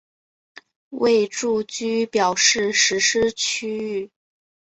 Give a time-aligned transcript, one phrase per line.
[0.89, 4.09] 为住居表示实施区域。